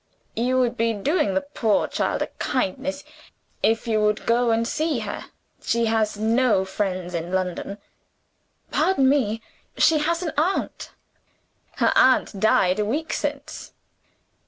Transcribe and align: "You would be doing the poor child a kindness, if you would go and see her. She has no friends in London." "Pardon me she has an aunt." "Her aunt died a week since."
"You 0.35 0.57
would 0.57 0.77
be 0.77 0.93
doing 0.93 1.35
the 1.35 1.41
poor 1.53 1.87
child 1.87 2.23
a 2.23 2.27
kindness, 2.39 3.03
if 3.61 3.85
you 3.87 4.01
would 4.01 4.25
go 4.25 4.49
and 4.49 4.67
see 4.67 4.97
her. 5.01 5.25
She 5.61 5.85
has 5.85 6.17
no 6.17 6.65
friends 6.65 7.13
in 7.13 7.31
London." 7.31 7.77
"Pardon 8.71 9.07
me 9.07 9.43
she 9.77 9.99
has 9.99 10.23
an 10.23 10.33
aunt." 10.39 10.89
"Her 11.73 11.93
aunt 11.95 12.39
died 12.39 12.79
a 12.79 12.83
week 12.85 13.13
since." 13.13 13.73